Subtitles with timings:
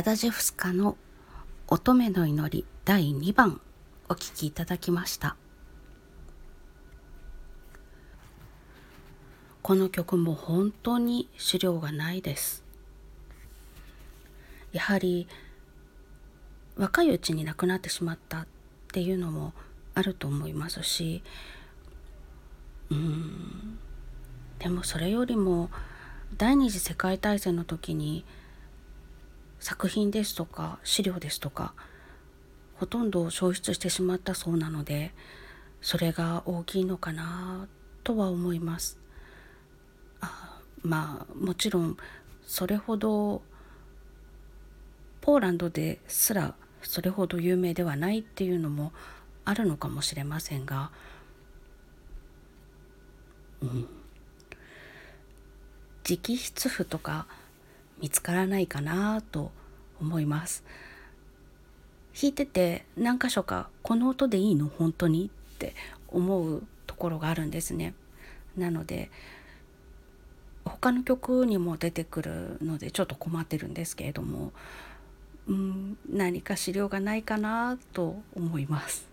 [0.00, 0.96] バダジェフスカの
[1.68, 3.60] 乙女の祈り第2番
[4.08, 5.36] お聴きいただきました。
[9.60, 12.64] この曲も本当に資料がないです。
[14.72, 15.28] やはり
[16.78, 18.46] 若いうちに亡くなってしまったっ
[18.94, 19.52] ていうのも
[19.92, 21.22] あると思いますし
[22.90, 23.78] うん
[24.60, 25.68] でもそれよりも
[26.38, 28.24] 第二次世界大戦の時に
[29.60, 31.74] 作品ですとか資料ですとか
[32.74, 35.12] ほとんど消失してしまったそうなので
[35.82, 37.68] それが大きいのかな
[38.02, 38.98] とは思います。
[40.20, 41.96] あまあもちろん
[42.46, 43.42] それほど
[45.20, 48.92] ポーランドですらそれほど有名ではないっていうのも
[49.44, 50.90] あるのかもしれませんが、
[53.62, 53.86] うん、
[56.08, 57.26] 直筆譜とか
[58.00, 59.50] 見つからないかなと
[60.00, 60.64] 思います。
[62.20, 65.74] 弾いてて何箇所かこの音でいいの本当にって
[66.08, 67.94] 思うところがあるんですね。
[68.56, 69.10] なので
[70.64, 74.52] 他の曲にも出てくるのでちょっと困ってるんですけれども
[75.46, 79.08] うん何か資料がないかなと思います。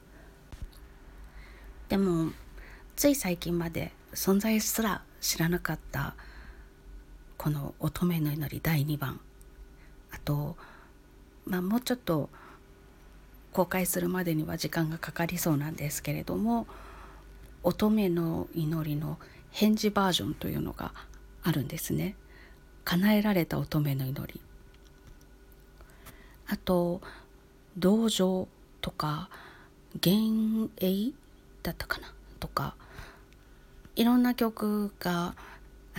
[1.90, 2.32] でも
[2.96, 6.16] つい最近まで存在すら知らなかった
[7.38, 9.20] この「乙女の祈り」第2番
[10.12, 10.58] あと、
[11.46, 12.30] まあ、もうちょっと
[13.54, 16.68] 公開するまでには時間がかかりそうなんですけれども
[17.64, 19.18] 「乙女の祈り」の
[19.52, 20.94] 返事バージョンというのが
[21.44, 22.16] あるんですね。
[22.84, 24.42] 叶えられた乙女の祈り
[26.48, 27.02] あと
[27.78, 28.48] 「道場」
[28.80, 29.30] とか
[30.06, 31.12] 「幻影」
[31.64, 32.76] だったかなとか
[33.98, 35.36] いろんな曲が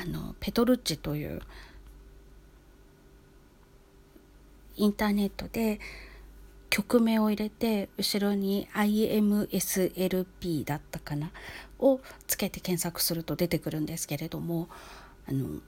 [0.01, 1.41] あのペトルッチという
[4.77, 5.81] インターネットで
[6.71, 11.33] 曲名を入れて後ろに IMSLP だったかな
[11.81, 14.69] をつけて検索すると出てくるんですけれども
[15.29, 15.61] あの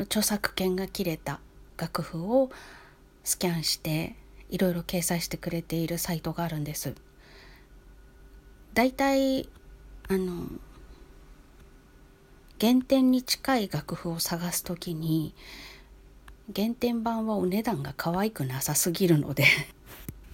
[0.00, 1.40] 著作権が切れた
[1.76, 2.50] 楽譜を
[3.24, 4.14] スキャンして
[4.50, 6.94] いろいろ掲載してくれているサイトがあるんです。
[8.74, 9.48] だいたい
[10.08, 10.46] あの
[12.62, 15.34] 原点に近い楽譜を探す時に
[16.54, 19.46] 原点版はお値段が可愛くなさすぎるので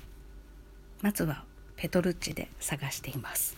[1.00, 1.46] まずは
[1.76, 3.56] ペトルッチで探しています。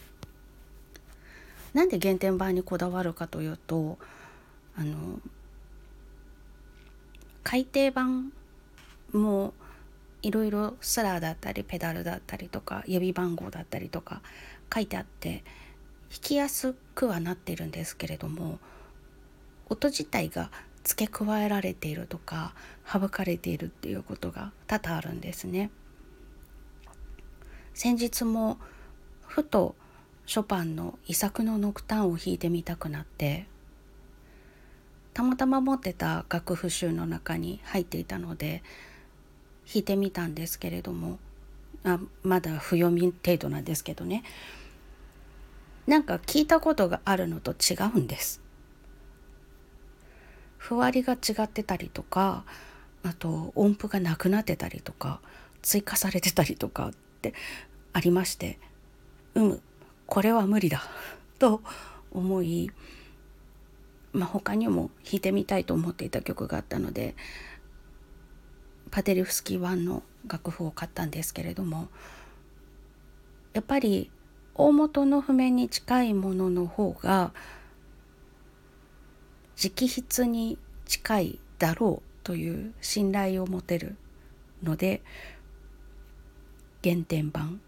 [1.75, 3.99] なんで原点版にこだわるかというと
[4.77, 5.21] あの
[7.43, 8.33] 改訂版
[9.13, 9.53] も
[10.23, 14.23] いろいろスラーだったりペダルだったりとか指番号だったりとか
[14.73, 15.43] 書いてあって
[16.19, 18.59] きやすくはなってるんですけれども
[19.69, 20.51] 音自体が
[20.83, 22.55] 付け加えられているとか
[22.91, 25.71] 省かれているっていうことが多々あるんですね。
[27.75, 28.59] 先日も
[29.27, 29.77] ふと
[30.27, 33.47] ショパンの遺作のノクターンを弾いてみたくなって
[35.15, 38.63] たまたま持ってた楽譜集の中に入っていたので
[39.67, 41.19] 弾いてみたんですけれども
[41.85, 44.25] あまだ不読み程度なんですけどね
[45.91, 48.41] なんか聞いたことがあるのと違うんです。
[50.57, 52.45] ふわりが違ってたりとか
[53.03, 55.21] あと音符がなくなってたりとか
[55.63, 56.93] 追加されてたりとかっ
[57.23, 57.35] て
[57.93, 58.61] ありまして
[59.35, 59.63] うむ
[60.07, 60.85] これは無理だ
[61.41, 61.61] と
[62.13, 62.71] 思い、
[64.13, 67.17] まあ、他にも弾いてみたいと思っていた曲があったので
[68.93, 71.89] パテリフスキー1の楽譜を買ったんですけれども
[73.55, 74.13] やっぱり
[74.61, 77.33] 大元の譜面に近いものの方が
[79.57, 83.97] 直筆に近いだろうという信頼を持てる
[84.63, 85.01] ので
[86.85, 87.63] 原点版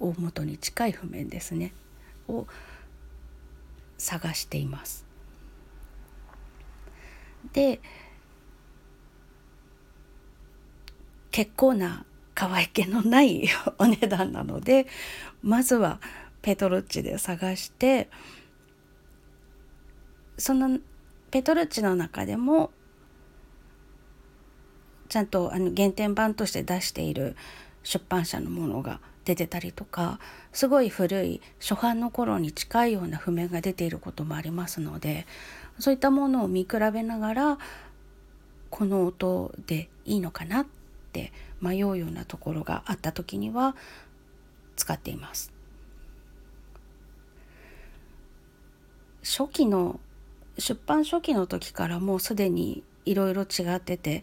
[0.00, 1.72] 大元に近い譜面ですね
[2.26, 2.48] を
[3.96, 5.06] 探しています。
[7.52, 7.78] で
[11.30, 12.04] 結構な
[12.34, 13.48] 可愛げのない
[13.78, 14.88] お値段なので
[15.40, 16.00] まずは
[16.42, 18.08] ペトルッチで探して
[20.36, 20.78] その
[21.30, 22.70] ペトルッチの中でも
[25.08, 27.36] ちゃんとあの原点版として出している
[27.82, 30.18] 出版社のものが出てたりとか
[30.52, 35.26] すごい古い初版の頃に近いような譜面が出ていることもありますので
[35.78, 37.58] そういったものを見比べながら
[38.70, 40.66] この音でいいのかなっ
[41.12, 43.76] て迷うようなところがあった時には
[44.76, 45.52] 使っています。
[49.22, 50.00] 初期の
[50.58, 54.22] 出版初期の時からもうすでにいろいろ違ってて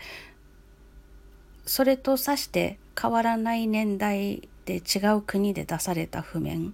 [1.66, 6.74] それとさして変わらない年代で違う国で出された譜面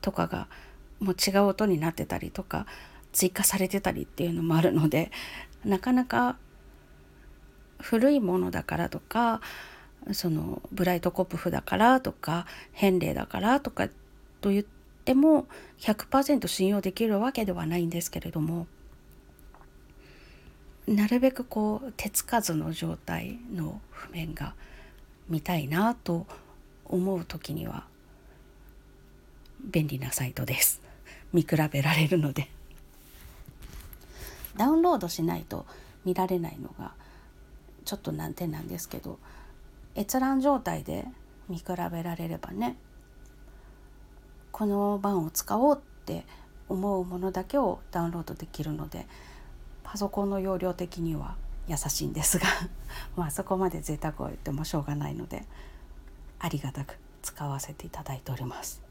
[0.00, 0.48] とかが
[1.00, 2.66] もう違う音になってたりとか
[3.12, 5.10] 追加されてたりっていうのもあるので
[5.64, 6.36] なかなか
[7.80, 9.40] 古いものだからとか
[10.12, 13.88] そのブライトコップフだからとか返礼だからとか
[14.40, 14.64] と言っ
[15.04, 15.46] ても
[15.80, 18.66] 100%信用できるわけではないんですけれども
[20.86, 24.54] なるべくこう手つかずの状態の譜面が
[25.28, 26.26] 見たいなと
[26.84, 27.84] 思う時には
[29.62, 30.82] 便利なサイトです。
[31.32, 32.48] 見比べられるので
[34.56, 35.64] ダウンロードしないと
[36.04, 36.92] 見られないのが
[37.86, 39.18] ちょっと難点なんですけど
[39.96, 41.06] 閲覧状態で
[41.48, 42.76] 見比べられればね
[44.52, 46.24] この版を使おうって
[46.68, 49.06] 思うものだけをダウンロードできるので
[49.82, 51.36] パソコンの容量的には
[51.68, 52.46] 優しいんですが
[53.16, 55.46] まあそこまで贅沢を言ってもしょうがないので
[56.38, 58.82] ありがたく使わせていただいております。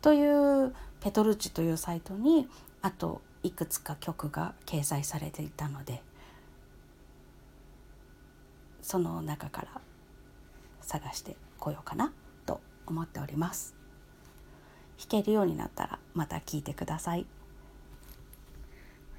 [0.00, 2.48] というペトルチというサイトに
[2.82, 6.02] あといくつか曲が掲載されていたので
[8.82, 9.80] その中から
[10.82, 12.12] 探してこようかな
[12.44, 13.74] と思っております
[14.98, 17.26] 弾けるようになったらまた聞いてください。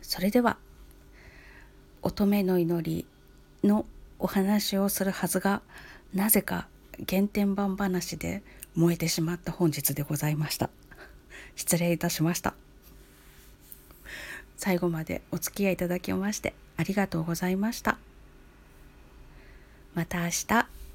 [0.01, 0.57] それでは
[2.01, 3.05] 乙女の祈
[3.63, 3.85] りの
[4.19, 5.61] お話をするはずが
[6.13, 6.67] なぜか
[7.09, 8.43] 原点版話で
[8.75, 10.69] 燃えてしまった本日でございました。
[11.55, 12.53] 失礼いたしました。
[14.57, 17.97] 最後までお付き合いいただきましてありがとうございました。
[19.93, 20.74] また明日。